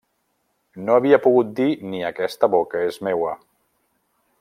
[0.87, 3.39] No havia pogut dir ni aquesta boca és meua.